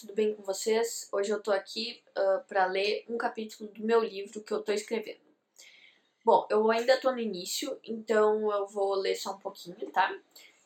tudo 0.00 0.14
bem 0.14 0.34
com 0.34 0.42
vocês? 0.42 1.10
Hoje 1.12 1.30
eu 1.30 1.42
tô 1.42 1.52
aqui 1.52 2.02
uh, 2.16 2.42
para 2.48 2.64
ler 2.64 3.04
um 3.06 3.18
capítulo 3.18 3.70
do 3.70 3.84
meu 3.84 4.02
livro 4.02 4.42
que 4.42 4.50
eu 4.50 4.62
tô 4.62 4.72
escrevendo. 4.72 5.20
Bom, 6.24 6.46
eu 6.48 6.70
ainda 6.70 6.98
tô 6.98 7.12
no 7.12 7.18
início, 7.18 7.78
então 7.84 8.50
eu 8.50 8.66
vou 8.66 8.94
ler 8.94 9.14
só 9.14 9.34
um 9.34 9.38
pouquinho, 9.38 9.76
tá? 9.90 10.08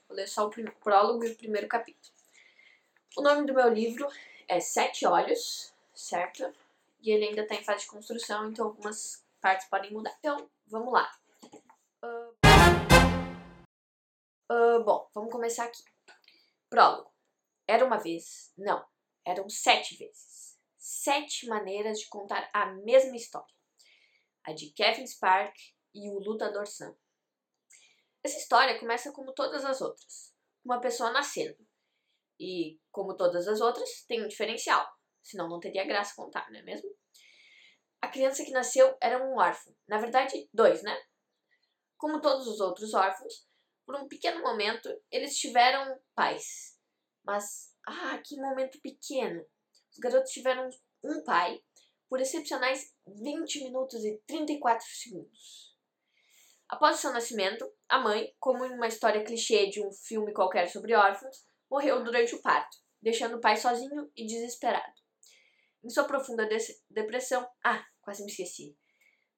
Vou 0.07 0.17
ler 0.17 0.29
só 0.29 0.47
o 0.47 0.51
prólogo 0.75 1.25
e 1.25 1.33
o 1.33 1.37
primeiro 1.37 1.67
capítulo. 1.67 2.15
O 3.17 3.23
nome 3.23 3.45
do 3.45 3.53
meu 3.53 3.69
livro 3.69 4.07
é 4.47 4.61
Sete 4.61 5.05
Olhos, 5.05 5.75
certo? 5.93 6.55
E 7.01 7.11
ele 7.11 7.25
ainda 7.25 7.45
tá 7.45 7.57
em 7.57 7.65
fase 7.65 7.81
de 7.81 7.91
construção, 7.91 8.49
então 8.49 8.67
algumas 8.67 9.25
partes 9.41 9.67
podem 9.67 9.91
mudar. 9.91 10.15
Então, 10.21 10.49
vamos 10.69 10.93
lá. 10.93 11.13
Uh, 12.05 12.37
uh, 14.53 14.85
bom, 14.85 15.09
vamos 15.13 15.33
começar 15.33 15.65
aqui. 15.65 15.83
Prólogo. 16.71 17.11
Era 17.67 17.85
uma 17.85 17.97
vez, 17.97 18.53
não, 18.59 18.85
eram 19.27 19.49
sete 19.49 19.97
vezes. 19.97 20.59
Sete 20.79 21.47
maneiras 21.47 21.99
de 21.99 22.09
contar 22.09 22.49
a 22.53 22.67
mesma 22.67 23.17
história. 23.17 23.55
A 24.45 24.53
de 24.53 24.71
Kevin 24.71 25.07
Spark 25.07 25.55
e 25.95 26.11
o 26.11 26.19
Lutador 26.19 26.67
Sam. 26.67 26.95
Essa 28.23 28.39
história 28.39 28.79
começa 28.79 29.13
como 29.13 29.35
todas 29.35 29.65
as 29.65 29.81
outras, 29.81 30.35
uma 30.65 30.81
pessoa 30.81 31.13
nascendo. 31.13 31.59
E, 32.41 32.81
como 32.91 33.17
todas 33.17 33.47
as 33.47 33.61
outras, 33.61 34.05
tem 34.09 34.25
um 34.25 34.29
diferencial, 34.29 34.87
senão 35.23 35.49
não 35.49 35.61
teria 35.61 35.85
graça 35.85 36.15
contar, 36.17 36.51
não 36.51 36.59
é 36.59 36.63
mesmo? 36.63 36.89
A 38.01 38.09
criança 38.09 38.45
que 38.45 38.51
nasceu 38.51 38.97
era 39.01 39.23
um 39.23 39.39
órfão, 39.39 39.75
na 39.87 39.99
verdade, 39.99 40.49
dois, 40.53 40.83
né? 40.83 40.99
Como 41.97 42.21
todos 42.21 42.47
os 42.47 42.61
outros 42.61 42.93
órfãos, 42.93 43.47
por 43.87 43.95
um 43.97 44.09
pequeno 44.09 44.41
momento 44.41 44.89
eles 45.11 45.37
tiveram 45.37 46.01
pais, 46.15 46.79
mas, 47.25 47.74
ah, 47.87 48.19
que 48.25 48.37
momento 48.37 48.81
pequeno! 48.81 49.45
Os 49.93 49.99
garotos 49.99 50.33
tiveram 50.33 50.69
um 51.03 51.23
pai 51.25 51.61
por 52.09 52.21
excepcionais 52.21 52.95
20 53.07 53.65
minutos 53.65 54.05
e 54.05 54.21
34 54.27 54.87
segundos. 54.87 55.75
Após 56.69 56.97
seu 56.97 57.13
nascimento, 57.13 57.71
a 57.89 57.99
mãe, 57.99 58.35
como 58.39 58.65
em 58.65 58.73
uma 58.73 58.87
história 58.87 59.25
clichê 59.25 59.69
de 59.69 59.85
um 59.85 59.93
filme 59.93 60.33
qualquer 60.33 60.69
sobre 60.69 60.95
órfãos, 60.95 61.45
morreu 61.71 62.03
durante 62.03 62.35
o 62.35 62.43
parto, 62.43 62.77
deixando 63.01 63.37
o 63.37 63.41
pai 63.41 63.57
sozinho 63.57 64.11
e 64.17 64.27
desesperado. 64.27 64.95
Em 65.85 65.91
sua 65.91 66.05
profunda 66.05 66.49
depressão, 66.89 67.47
ah, 67.65 67.85
quase 68.01 68.25
me 68.25 68.31
esqueci. 68.31 68.77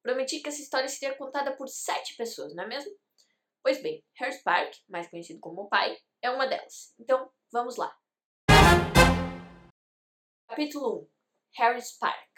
Prometi 0.03 0.41
que 0.41 0.49
essa 0.49 0.63
história 0.63 0.89
seria 0.89 1.17
contada 1.17 1.57
por 1.57 1.69
sete 1.69 2.17
pessoas, 2.17 2.55
não 2.55 2.65
é 2.65 2.69
mesmo? 2.69 2.93
Pois 3.63 3.83
bem, 3.83 4.05
Harry 4.15 4.33
Spark, 4.33 4.73
mais 4.89 5.09
conhecido 5.09 5.41
como 5.41 5.63
o 5.63 5.69
pai, 5.69 5.99
é 6.23 6.31
uma 6.31 6.47
delas. 6.47 6.95
Então, 7.01 7.29
Vamos 7.53 7.77
lá. 7.77 7.97
Capítulo 10.57 11.03
1 11.03 11.09
Harry's 11.59 11.93
Park 11.99 12.31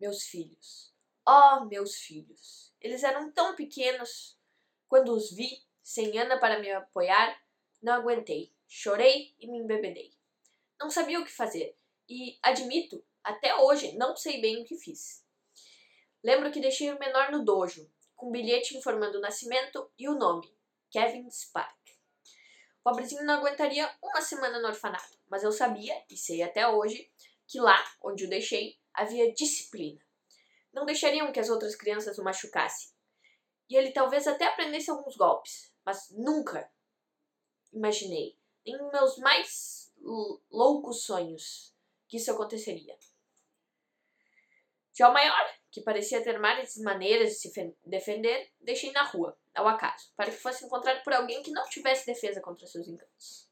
Meus 0.00 0.22
filhos. 0.26 0.94
Oh, 1.28 1.64
meus 1.64 1.96
filhos. 1.96 2.72
Eles 2.80 3.02
eram 3.02 3.32
tão 3.32 3.56
pequenos. 3.56 4.38
Quando 4.86 5.12
os 5.12 5.32
vi, 5.32 5.60
sem 5.82 6.16
Ana 6.16 6.38
para 6.38 6.60
me 6.60 6.70
apoiar, 6.70 7.36
não 7.82 7.94
aguentei. 7.94 8.54
Chorei 8.68 9.34
e 9.40 9.50
me 9.50 9.58
embebedei. 9.58 10.12
Não 10.78 10.88
sabia 10.88 11.18
o 11.18 11.24
que 11.24 11.32
fazer 11.32 11.76
e, 12.08 12.38
admito, 12.40 13.04
até 13.24 13.56
hoje 13.56 13.96
não 13.96 14.14
sei 14.14 14.40
bem 14.40 14.62
o 14.62 14.64
que 14.64 14.78
fiz. 14.78 15.26
Lembro 16.22 16.52
que 16.52 16.60
deixei 16.60 16.92
o 16.92 16.98
menor 17.00 17.32
no 17.32 17.44
dojo, 17.44 17.92
com 18.14 18.28
um 18.28 18.30
bilhete 18.30 18.76
informando 18.76 19.18
o 19.18 19.20
nascimento 19.20 19.90
e 19.98 20.08
o 20.08 20.14
nome, 20.14 20.48
Kevin 20.92 21.28
Spark 21.28 21.83
pobrezinho 22.84 23.24
não 23.24 23.34
aguentaria 23.34 23.90
uma 24.02 24.20
semana 24.20 24.60
no 24.60 24.68
orfanato, 24.68 25.18
mas 25.28 25.42
eu 25.42 25.50
sabia, 25.50 26.04
e 26.10 26.16
sei 26.16 26.42
até 26.42 26.68
hoje, 26.68 27.10
que 27.46 27.58
lá, 27.58 27.82
onde 28.02 28.26
o 28.26 28.28
deixei, 28.28 28.78
havia 28.92 29.32
disciplina. 29.32 30.00
Não 30.70 30.84
deixariam 30.84 31.32
que 31.32 31.40
as 31.40 31.48
outras 31.48 31.74
crianças 31.74 32.18
o 32.18 32.22
machucassem. 32.22 32.90
E 33.70 33.76
ele 33.76 33.90
talvez 33.90 34.26
até 34.26 34.46
aprendesse 34.46 34.90
alguns 34.90 35.16
golpes, 35.16 35.72
mas 35.84 36.10
nunca 36.10 36.70
imaginei, 37.72 38.38
nem 38.66 38.76
em 38.76 38.90
meus 38.90 39.16
mais 39.16 39.90
loucos 40.50 41.04
sonhos, 41.04 41.74
que 42.06 42.18
isso 42.18 42.30
aconteceria. 42.30 42.96
O 45.00 45.12
maior, 45.12 45.54
que 45.74 45.80
parecia 45.80 46.22
ter 46.22 46.38
mais 46.38 46.76
maneiras 46.76 47.30
de 47.30 47.34
se 47.34 47.74
defender, 47.84 48.48
deixei 48.60 48.92
na 48.92 49.02
rua, 49.02 49.36
ao 49.52 49.66
acaso, 49.66 50.12
para 50.16 50.30
que 50.30 50.36
fosse 50.36 50.64
encontrado 50.64 51.02
por 51.02 51.12
alguém 51.12 51.42
que 51.42 51.50
não 51.50 51.68
tivesse 51.68 52.06
defesa 52.06 52.40
contra 52.40 52.64
seus 52.64 52.86
encantos. 52.86 53.50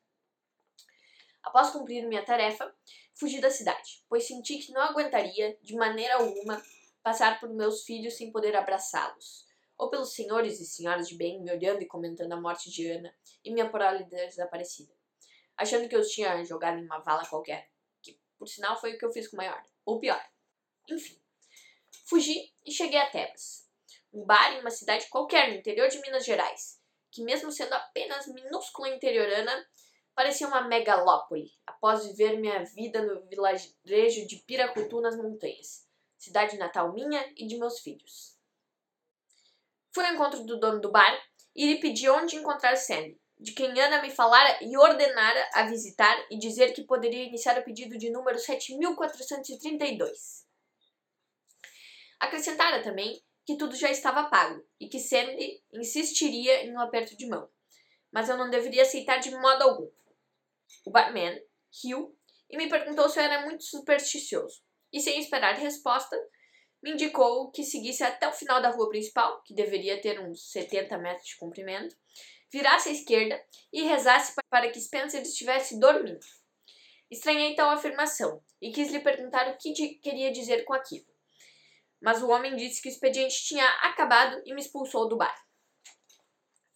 Após 1.42 1.70
cumprir 1.70 2.06
minha 2.06 2.24
tarefa, 2.24 2.72
fugi 3.12 3.40
da 3.40 3.50
cidade, 3.50 4.04
pois 4.08 4.24
senti 4.24 4.58
que 4.58 4.70
não 4.70 4.82
aguentaria, 4.82 5.58
de 5.60 5.74
maneira 5.74 6.14
alguma, 6.14 6.62
passar 7.02 7.40
por 7.40 7.48
meus 7.48 7.82
filhos 7.82 8.16
sem 8.16 8.30
poder 8.30 8.54
abraçá-los, 8.54 9.44
ou 9.76 9.90
pelos 9.90 10.14
senhores 10.14 10.60
e 10.60 10.64
senhoras 10.64 11.08
de 11.08 11.16
bem 11.16 11.42
me 11.42 11.50
olhando 11.50 11.82
e 11.82 11.86
comentando 11.86 12.34
a 12.34 12.40
morte 12.40 12.70
de 12.70 12.88
Ana 12.88 13.12
e 13.44 13.52
minha 13.52 13.68
prole 13.68 14.04
desaparecida, 14.04 14.94
achando 15.56 15.88
que 15.88 15.96
eu 15.96 16.00
os 16.00 16.12
tinha 16.12 16.44
jogado 16.44 16.78
em 16.78 16.84
uma 16.84 17.00
vala 17.00 17.26
qualquer, 17.26 17.68
que, 18.00 18.16
por 18.38 18.46
sinal, 18.46 18.80
foi 18.80 18.94
o 18.94 18.98
que 18.98 19.04
eu 19.04 19.12
fiz 19.12 19.26
com 19.26 19.34
o 19.34 19.38
maior, 19.38 19.60
ou 19.84 19.98
pior. 19.98 20.24
Enfim, 20.88 21.20
Fugi 22.04 22.52
e 22.64 22.72
cheguei 22.72 22.98
a 22.98 23.10
Tebas, 23.10 23.68
um 24.12 24.24
bar 24.24 24.52
em 24.52 24.60
uma 24.60 24.70
cidade 24.70 25.08
qualquer 25.08 25.48
no 25.48 25.54
interior 25.54 25.88
de 25.88 26.00
Minas 26.00 26.24
Gerais, 26.24 26.80
que 27.10 27.22
mesmo 27.22 27.52
sendo 27.52 27.72
apenas 27.74 28.26
minúscula 28.26 28.88
interiorana, 28.88 29.66
parecia 30.14 30.48
uma 30.48 30.62
megalópole, 30.62 31.50
após 31.66 32.06
viver 32.06 32.38
minha 32.38 32.64
vida 32.64 33.02
no 33.02 33.26
vilarejo 33.26 34.26
de 34.26 34.36
Piracutu 34.46 35.00
nas 35.00 35.16
montanhas, 35.16 35.86
cidade 36.18 36.58
natal 36.58 36.92
minha 36.92 37.24
e 37.36 37.46
de 37.46 37.56
meus 37.56 37.80
filhos. 37.80 38.36
Fui 39.94 40.04
ao 40.04 40.14
encontro 40.14 40.44
do 40.44 40.58
dono 40.58 40.80
do 40.80 40.90
bar 40.90 41.16
e 41.54 41.66
lhe 41.66 41.80
pedi 41.80 42.10
onde 42.10 42.36
encontrar 42.36 42.76
Sandy, 42.76 43.20
de 43.38 43.52
quem 43.52 43.78
Ana 43.80 44.02
me 44.02 44.10
falara 44.10 44.58
e 44.62 44.76
ordenara 44.76 45.50
a 45.54 45.64
visitar 45.64 46.16
e 46.30 46.38
dizer 46.38 46.72
que 46.72 46.84
poderia 46.84 47.24
iniciar 47.24 47.58
o 47.58 47.64
pedido 47.64 47.98
de 47.98 48.10
número 48.10 48.38
7432. 48.38 50.51
Acrescentara 52.22 52.80
também 52.84 53.20
que 53.44 53.56
tudo 53.56 53.74
já 53.74 53.90
estava 53.90 54.30
pago 54.30 54.64
e 54.78 54.88
que 54.88 55.00
Sandy 55.00 55.60
insistiria 55.74 56.64
em 56.64 56.72
um 56.72 56.78
aperto 56.78 57.16
de 57.16 57.26
mão, 57.26 57.50
mas 58.12 58.28
eu 58.28 58.36
não 58.36 58.48
deveria 58.48 58.82
aceitar 58.82 59.18
de 59.18 59.32
modo 59.32 59.62
algum. 59.62 59.90
O 60.86 60.92
barman 60.92 61.36
riu 61.82 62.16
e 62.48 62.56
me 62.56 62.68
perguntou 62.68 63.08
se 63.08 63.18
eu 63.18 63.24
era 63.24 63.44
muito 63.44 63.64
supersticioso, 63.64 64.62
e 64.92 65.00
sem 65.00 65.18
esperar 65.18 65.56
resposta, 65.56 66.16
me 66.80 66.92
indicou 66.92 67.50
que 67.50 67.64
seguisse 67.64 68.04
até 68.04 68.28
o 68.28 68.32
final 68.32 68.62
da 68.62 68.70
rua 68.70 68.88
principal, 68.88 69.42
que 69.42 69.52
deveria 69.52 70.00
ter 70.00 70.20
uns 70.20 70.48
70 70.52 70.96
metros 70.98 71.26
de 71.26 71.38
comprimento, 71.38 71.96
virasse 72.52 72.88
à 72.88 72.92
esquerda 72.92 73.44
e 73.72 73.82
rezasse 73.82 74.32
para 74.48 74.70
que 74.70 74.80
Spencer 74.80 75.22
estivesse 75.22 75.76
dormindo. 75.80 76.24
Estranhei 77.10 77.56
tal 77.56 77.70
afirmação 77.70 78.40
e 78.60 78.70
quis 78.70 78.92
lhe 78.92 79.00
perguntar 79.00 79.48
o 79.48 79.58
que 79.58 79.72
queria 79.96 80.30
dizer 80.30 80.64
com 80.64 80.72
aquilo 80.72 81.11
mas 82.02 82.20
o 82.20 82.28
homem 82.28 82.56
disse 82.56 82.82
que 82.82 82.88
o 82.88 82.92
expediente 82.92 83.44
tinha 83.44 83.66
acabado 83.82 84.42
e 84.44 84.52
me 84.52 84.60
expulsou 84.60 85.08
do 85.08 85.16
bar. 85.16 85.34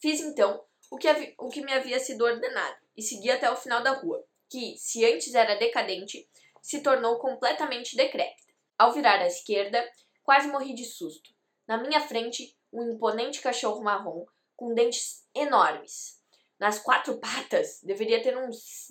Fiz 0.01 0.21
então 0.21 0.65
o 0.91 0.97
que, 0.97 1.35
o 1.39 1.49
que 1.49 1.63
me 1.63 1.73
havia 1.73 1.99
sido 1.99 2.25
ordenado 2.25 2.77
e 2.97 3.03
segui 3.03 3.31
até 3.31 3.51
o 3.51 3.57
final 3.57 3.83
da 3.83 3.91
rua, 3.91 4.25
que, 4.49 4.77
se 4.79 5.05
antes 5.05 5.35
era 5.35 5.57
decadente, 5.57 6.29
se 6.63 6.81
tornou 6.81 7.19
completamente 7.19 7.97
decrépita. 7.97 8.55
Ao 8.79 8.93
virar 8.93 9.21
à 9.21 9.27
esquerda, 9.27 9.85
quase 10.23 10.49
morri 10.49 10.75
de 10.75 10.85
susto. 10.85 11.35
Na 11.67 11.77
minha 11.77 12.01
frente, 12.01 12.57
um 12.73 12.93
imponente 12.93 13.41
cachorro 13.41 13.83
marrom 13.83 14.25
com 14.55 14.75
dentes 14.75 15.27
enormes. 15.35 16.23
Nas 16.59 16.79
quatro 16.79 17.19
patas, 17.19 17.81
deveria 17.83 18.23
ter 18.23 18.37
uns 18.37 18.91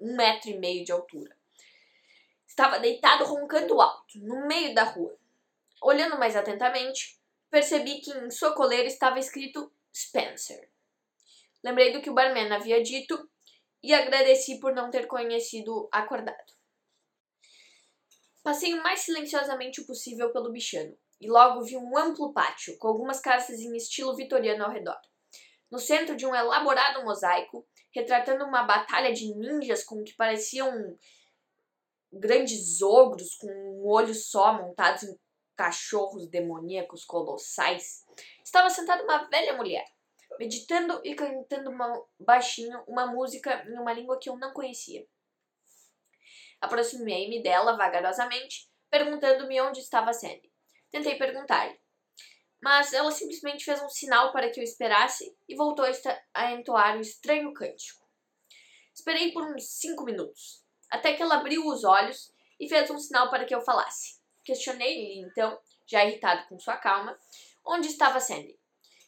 um 0.00 0.16
metro 0.16 0.50
e 0.50 0.58
meio 0.58 0.84
de 0.84 0.92
altura. 0.92 1.36
Estava 2.46 2.78
deitado 2.78 3.24
roncando 3.24 3.80
alto, 3.80 4.18
no 4.18 4.46
meio 4.46 4.74
da 4.74 4.84
rua. 4.84 5.16
Olhando 5.86 6.18
mais 6.18 6.34
atentamente, 6.34 7.16
percebi 7.48 8.00
que 8.00 8.10
em 8.10 8.28
sua 8.28 8.52
coleira 8.56 8.88
estava 8.88 9.20
escrito 9.20 9.72
Spencer. 9.94 10.68
Lembrei 11.62 11.92
do 11.92 12.02
que 12.02 12.10
o 12.10 12.12
barman 12.12 12.52
havia 12.52 12.82
dito 12.82 13.30
e 13.80 13.94
agradeci 13.94 14.58
por 14.58 14.74
não 14.74 14.90
ter 14.90 15.06
conhecido 15.06 15.88
acordado. 15.92 16.52
Passei 18.42 18.74
o 18.74 18.82
mais 18.82 19.02
silenciosamente 19.02 19.86
possível 19.86 20.32
pelo 20.32 20.50
bichano 20.50 20.98
e 21.20 21.30
logo 21.30 21.62
vi 21.62 21.76
um 21.76 21.96
amplo 21.96 22.32
pátio 22.32 22.76
com 22.78 22.88
algumas 22.88 23.20
casas 23.20 23.60
em 23.60 23.76
estilo 23.76 24.16
vitoriano 24.16 24.64
ao 24.64 24.72
redor. 24.72 24.98
No 25.70 25.78
centro 25.78 26.16
de 26.16 26.26
um 26.26 26.34
elaborado 26.34 27.04
mosaico, 27.04 27.64
retratando 27.94 28.44
uma 28.44 28.64
batalha 28.64 29.12
de 29.12 29.32
ninjas 29.36 29.84
com 29.84 30.00
o 30.00 30.04
que 30.04 30.16
pareciam 30.16 30.98
grandes 32.12 32.82
ogros 32.82 33.36
com 33.36 33.46
um 33.46 33.86
olho 33.86 34.16
só 34.16 34.52
montados 34.52 35.04
em 35.04 35.16
cachorros 35.56 36.28
demoníacos 36.28 37.04
colossais, 37.04 38.04
estava 38.44 38.68
sentada 38.70 39.02
uma 39.02 39.28
velha 39.28 39.56
mulher, 39.56 39.84
meditando 40.38 41.00
e 41.04 41.14
cantando 41.14 41.70
uma, 41.70 42.04
baixinho 42.20 42.82
uma 42.86 43.06
música 43.06 43.64
em 43.68 43.78
uma 43.78 43.92
língua 43.92 44.18
que 44.18 44.28
eu 44.28 44.36
não 44.36 44.52
conhecia. 44.52 45.06
Aproximei-me 46.60 47.42
dela 47.42 47.76
vagarosamente, 47.76 48.70
perguntando-me 48.90 49.60
onde 49.60 49.80
estava 49.80 50.12
Sandy. 50.12 50.52
Tentei 50.90 51.16
perguntar-lhe, 51.16 51.78
mas 52.62 52.92
ela 52.92 53.10
simplesmente 53.10 53.64
fez 53.64 53.82
um 53.82 53.88
sinal 53.88 54.32
para 54.32 54.50
que 54.50 54.60
eu 54.60 54.64
esperasse 54.64 55.36
e 55.48 55.54
voltou 55.54 55.84
a 56.34 56.52
entoar 56.52 56.96
o 56.96 57.00
estranho 57.00 57.52
cântico. 57.52 58.06
Esperei 58.94 59.32
por 59.32 59.44
uns 59.44 59.78
cinco 59.78 60.04
minutos, 60.04 60.64
até 60.90 61.12
que 61.12 61.22
ela 61.22 61.36
abriu 61.36 61.66
os 61.66 61.84
olhos 61.84 62.32
e 62.58 62.68
fez 62.68 62.90
um 62.90 62.98
sinal 62.98 63.30
para 63.30 63.44
que 63.44 63.54
eu 63.54 63.60
falasse. 63.60 64.18
Questionei-lhe 64.46 65.18
então, 65.18 65.60
já 65.84 66.04
irritado 66.04 66.46
com 66.48 66.56
sua 66.56 66.76
calma, 66.76 67.18
onde 67.64 67.88
estava 67.88 68.20
Sandy. 68.20 68.56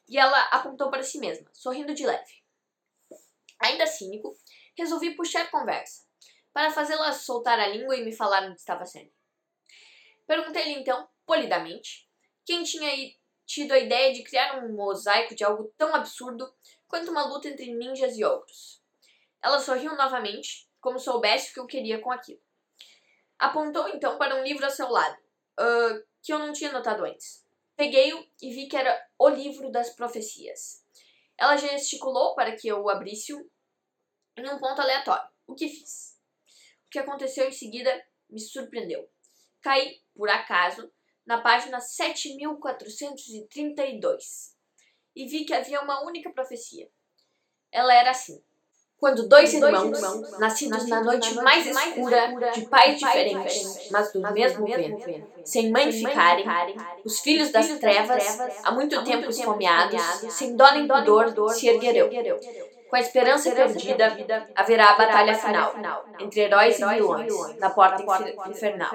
E 0.08 0.19
ela 0.19 0.37
apontou 0.50 0.90
para 0.90 1.05
si 1.05 1.19
mesma, 1.19 1.49
sorrindo 1.55 1.94
de 1.94 2.05
leve. 2.05 2.43
Ainda 3.61 3.87
cínico, 3.87 4.37
resolvi 4.76 5.14
puxar 5.14 5.49
conversa, 5.49 6.05
para 6.52 6.73
fazê-la 6.73 7.12
soltar 7.12 7.61
a 7.61 7.69
língua 7.69 7.96
e 7.96 8.05
me 8.05 8.12
falar 8.12 8.49
onde 8.49 8.58
estava 8.58 8.85
Sandy. 8.85 9.12
Perguntei-lhe 10.26 10.73
então, 10.73 11.08
polidamente, 11.25 12.08
quem 12.44 12.64
tinha 12.64 12.91
tido 13.46 13.73
a 13.73 13.79
ideia 13.79 14.12
de 14.12 14.25
criar 14.25 14.58
um 14.58 14.75
mosaico 14.75 15.37
de 15.37 15.44
algo 15.44 15.73
tão 15.79 15.94
absurdo 15.94 16.52
quanto 16.88 17.12
uma 17.12 17.26
luta 17.26 17.49
entre 17.49 17.73
ninjas 17.73 18.19
e 18.19 18.25
ogros. 18.25 18.82
Ela 19.41 19.61
sorriu 19.61 19.94
novamente, 19.94 20.69
como 20.81 20.99
soubesse 20.99 21.50
o 21.50 21.55
que 21.55 21.61
eu 21.61 21.67
queria 21.67 22.00
com 22.00 22.11
aquilo. 22.11 22.41
Apontou 23.38 23.88
então 23.91 24.19
para 24.19 24.34
um 24.34 24.43
livro 24.43 24.64
ao 24.64 24.70
seu 24.70 24.88
lado, 24.88 25.17
uh, 25.58 26.06
que 26.22 26.32
eu 26.32 26.38
não 26.38 26.52
tinha 26.52 26.70
notado 26.72 27.05
antes. 27.05 27.44
Peguei-o 27.76 28.26
e 28.43 28.52
vi 28.52 28.69
que 28.69 28.76
era 28.76 29.00
o 29.19 29.28
livro 29.28 29.70
das 29.70 29.90
profecias. 29.90 30.84
Ela 31.37 31.56
gesticulou 31.56 32.34
para 32.34 32.56
que 32.56 32.66
eu 32.69 32.82
o 32.82 32.88
abrisse 32.88 33.32
em 34.37 34.49
um 34.49 34.58
ponto 34.58 34.81
aleatório, 34.81 35.28
o 35.46 35.55
que 35.55 35.69
fiz. 35.69 36.19
O 36.87 36.90
que 36.90 36.99
aconteceu 36.99 37.46
em 37.46 37.52
seguida 37.52 38.05
me 38.28 38.40
surpreendeu. 38.40 39.08
Caí, 39.60 40.00
por 40.14 40.28
acaso, 40.28 40.93
na 41.26 41.40
página 41.40 41.81
7432 41.81 44.56
e 45.14 45.26
vi 45.26 45.44
que 45.44 45.52
havia 45.52 45.82
uma 45.82 46.05
única 46.05 46.32
profecia. 46.32 46.90
Ela 47.70 47.93
era 47.93 48.12
assim: 48.12 48.43
quando 49.00 49.29
dois 49.29 49.55
irmãos, 49.55 50.00
nascidos 50.39 50.89
na 50.89 51.00
noite 51.03 51.35
mais 51.37 51.67
escura, 51.67 52.50
de 52.53 52.62
pais 52.62 52.99
diferentes, 52.99 53.89
mas 53.91 54.12
do 54.12 54.21
mesmo 54.33 54.67
vento, 54.67 55.25
sem 55.45 55.71
mãe 55.71 55.91
ficarem, 55.93 56.45
os 57.05 57.21
filhos 57.21 57.50
das 57.50 57.69
trevas, 57.79 58.41
há 58.65 58.73
muito 58.73 59.03
tempo 59.05 59.31
esfomeados, 59.31 60.03
sem 60.31 60.56
dó 60.56 60.73
nem 60.73 60.89
pudor, 60.89 61.50
se 61.50 61.69
erguerão. 61.69 62.09
Com 62.89 62.97
a 62.97 63.00
esperança 63.00 63.50
perdida, 63.50 64.17
haverá 64.56 64.91
a 64.91 64.97
batalha 64.97 65.35
final 65.35 65.75
entre 66.19 66.41
heróis 66.41 66.81
e 66.81 66.85
vilões 66.87 67.59
na 67.59 67.71
porta 67.71 68.03
infernal, 68.49 68.91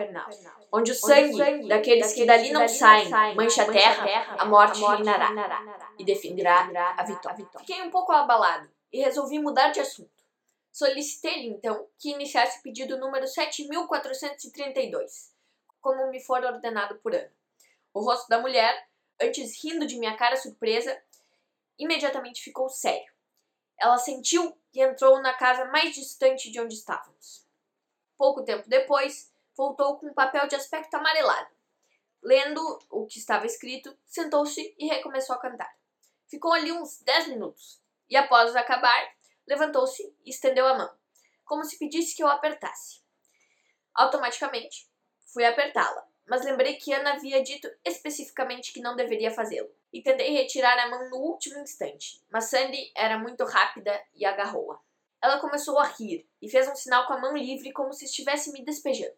onde 0.71 0.91
o 0.91 0.95
sangue 0.95 1.67
daqueles 1.67 2.11
que 2.11 2.25
dali 2.25 2.51
não 2.51 2.67
saem 2.67 3.09
mancha 3.35 3.61
a 3.61 3.71
terra, 3.71 4.35
a 4.37 4.45
morte 4.45 4.83
reinará 4.83 5.29
e 5.97 6.03
defenderá 6.03 6.67
a 6.97 7.03
vitória. 7.03 7.45
Fiquei 7.59 7.83
um 7.83 7.91
pouco 7.91 8.11
abalado 8.11 8.72
e 8.93 9.01
resolvi 9.01 9.39
mudar 9.39 9.71
de 9.71 9.79
assunto. 9.79 10.23
Solicitei-lhe, 10.71 11.47
então, 11.47 11.87
que 11.97 12.11
iniciasse 12.11 12.59
o 12.59 12.61
pedido 12.61 12.97
número 12.97 13.27
7432, 13.27 15.33
como 15.81 16.09
me 16.11 16.19
for 16.19 16.43
ordenado 16.43 16.95
por 16.99 17.13
ano. 17.13 17.31
O 17.91 18.01
rosto 18.01 18.29
da 18.29 18.39
mulher, 18.39 18.87
antes 19.19 19.61
rindo 19.63 19.87
de 19.87 19.97
minha 19.97 20.15
cara 20.15 20.37
surpresa, 20.37 21.01
imediatamente 21.77 22.43
ficou 22.43 22.69
sério. 22.69 23.11
Ela 23.79 23.97
sentiu 23.97 24.55
e 24.73 24.81
entrou 24.81 25.21
na 25.21 25.33
casa 25.33 25.65
mais 25.65 25.95
distante 25.95 26.51
de 26.51 26.59
onde 26.59 26.75
estávamos. 26.75 27.45
Pouco 28.15 28.43
tempo 28.43 28.69
depois, 28.69 29.31
voltou 29.55 29.97
com 29.97 30.07
um 30.07 30.13
papel 30.13 30.47
de 30.47 30.55
aspecto 30.55 30.93
amarelado. 30.95 31.49
Lendo 32.21 32.79
o 32.89 33.05
que 33.05 33.19
estava 33.19 33.45
escrito, 33.45 33.95
sentou-se 34.05 34.73
e 34.77 34.87
recomeçou 34.87 35.35
a 35.35 35.39
cantar. 35.39 35.75
Ficou 36.27 36.53
ali 36.53 36.71
uns 36.71 37.01
dez 37.01 37.27
minutos 37.27 37.82
e, 38.13 38.15
após 38.15 38.55
acabar, 38.55 39.11
levantou-se 39.47 40.03
e 40.23 40.29
estendeu 40.29 40.67
a 40.67 40.77
mão, 40.77 40.95
como 41.43 41.63
se 41.63 41.79
pedisse 41.79 42.15
que 42.15 42.21
eu 42.21 42.27
apertasse. 42.27 43.01
Automaticamente, 43.91 44.87
fui 45.33 45.43
apertá-la, 45.43 46.07
mas 46.27 46.45
lembrei 46.45 46.75
que 46.75 46.93
Ana 46.93 47.13
havia 47.13 47.41
dito 47.41 47.67
especificamente 47.83 48.71
que 48.71 48.81
não 48.81 48.95
deveria 48.95 49.31
fazê-lo 49.31 49.73
e 49.91 50.03
tentei 50.03 50.29
retirar 50.29 50.77
a 50.77 50.89
mão 50.91 51.09
no 51.09 51.17
último 51.17 51.57
instante, 51.57 52.23
mas 52.31 52.45
Sandy 52.45 52.91
era 52.95 53.17
muito 53.17 53.43
rápida 53.45 53.99
e 54.13 54.23
agarrou-a. 54.23 54.79
Ela 55.19 55.39
começou 55.39 55.79
a 55.79 55.87
rir 55.87 56.29
e 56.39 56.47
fez 56.47 56.67
um 56.67 56.75
sinal 56.75 57.07
com 57.07 57.13
a 57.13 57.19
mão 57.19 57.35
livre 57.35 57.73
como 57.73 57.93
se 57.93 58.05
estivesse 58.05 58.51
me 58.51 58.63
despejando. 58.63 59.17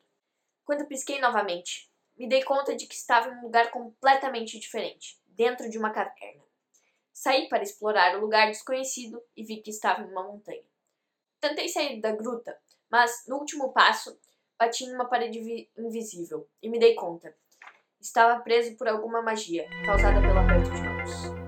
Quando 0.63 0.87
pisquei 0.87 1.19
novamente, 1.19 1.91
me 2.15 2.29
dei 2.29 2.41
conta 2.45 2.73
de 2.73 2.87
que 2.87 2.95
estava 2.95 3.27
em 3.27 3.39
um 3.39 3.41
lugar 3.41 3.71
completamente 3.71 4.57
diferente, 4.57 5.19
dentro 5.27 5.69
de 5.69 5.77
uma 5.77 5.91
caverna. 5.91 6.44
Saí 7.15 7.47
para 7.47 7.63
explorar 7.63 8.17
o 8.17 8.19
lugar 8.19 8.47
desconhecido 8.47 9.23
e 9.37 9.45
vi 9.45 9.61
que 9.61 9.69
estava 9.69 10.01
em 10.01 10.11
uma 10.11 10.21
montanha. 10.21 10.65
Tentei 11.39 11.69
sair 11.69 12.01
da 12.01 12.11
gruta, 12.11 12.59
mas 12.91 13.23
no 13.25 13.37
último 13.37 13.71
passo 13.71 14.19
bati 14.59 14.83
em 14.83 14.93
uma 14.93 15.05
parede 15.05 15.69
invisível 15.77 16.45
e 16.61 16.69
me 16.69 16.77
dei 16.77 16.93
conta 16.93 17.33
estava 18.01 18.41
preso 18.41 18.75
por 18.75 18.87
alguma 18.89 19.21
magia 19.21 19.65
causada 19.85 20.19
pelo 20.19 20.39
aperto 20.39 20.69
de 20.71 20.81
mãos. 20.81 21.44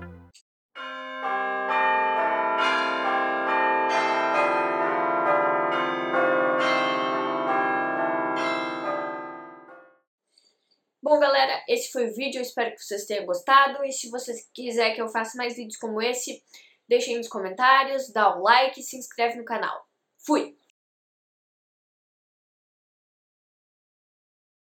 Bom, 11.08 11.18
galera, 11.18 11.64
esse 11.66 11.90
foi 11.90 12.10
o 12.10 12.14
vídeo. 12.14 12.38
Eu 12.38 12.42
espero 12.42 12.74
que 12.74 12.84
vocês 12.84 13.06
tenham 13.06 13.24
gostado. 13.24 13.82
E 13.82 13.90
se 13.90 14.10
você 14.10 14.34
quiser 14.52 14.94
que 14.94 15.00
eu 15.00 15.08
faça 15.08 15.38
mais 15.38 15.56
vídeos 15.56 15.78
como 15.78 16.02
esse, 16.02 16.42
deixem 16.86 17.16
nos 17.16 17.28
comentários, 17.28 18.12
dá 18.12 18.36
um 18.36 18.42
like 18.42 18.78
e 18.78 18.82
se 18.82 18.98
inscreve 18.98 19.38
no 19.38 19.44
canal. 19.46 19.88
Fui! 20.18 20.54